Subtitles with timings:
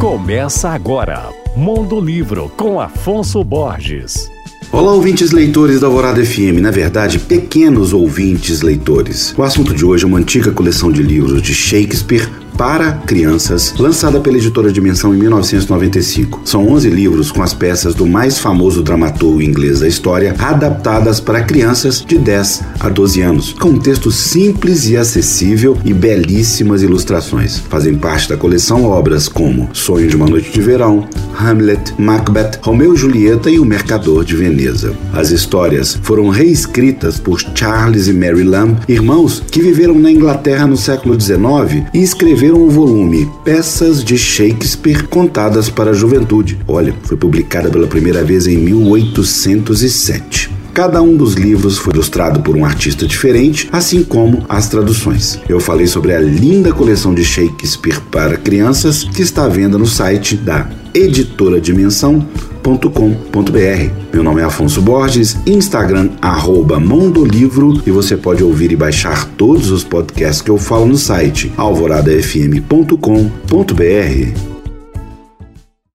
[0.00, 4.32] Começa agora, Mundo Livro com Afonso Borges.
[4.72, 9.34] Olá, ouvintes leitores da Alvorada FM, na verdade, pequenos ouvintes leitores.
[9.36, 12.26] O assunto de hoje é uma antiga coleção de livros de Shakespeare
[12.60, 16.42] para crianças, lançada pela editora Dimensão em 1995.
[16.44, 21.42] São 11 livros com as peças do mais famoso dramaturgo inglês da história, adaptadas para
[21.42, 27.56] crianças de 10 a 12 anos, com um texto simples e acessível e belíssimas ilustrações.
[27.56, 31.08] Fazem parte da coleção obras como Sonho de uma Noite de Verão,
[31.40, 34.94] Hamlet, Macbeth, Romeu e Julieta e O Mercador de Veneza.
[35.14, 40.76] As histórias foram reescritas por Charles e Mary Lamb, irmãos que viveram na Inglaterra no
[40.76, 46.58] século XIX e escreveram escreveram o volume Peças de Shakespeare Contadas para a Juventude.
[46.66, 50.50] Olha, foi publicada pela primeira vez em 1807.
[50.74, 55.38] Cada um dos livros foi ilustrado por um artista diferente, assim como as traduções.
[55.48, 59.86] Eu falei sobre a linda coleção de Shakespeare para crianças que está à venda no
[59.86, 61.60] site da editora
[62.60, 63.90] Dimensão.com.br.
[64.12, 69.70] Meu nome é Afonso Borges, Instagram arroba Mondolivro e você pode ouvir e baixar todos
[69.70, 74.49] os podcasts que eu falo no site alvoradafm.com.br.